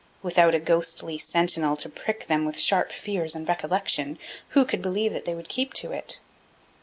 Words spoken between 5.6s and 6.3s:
to it?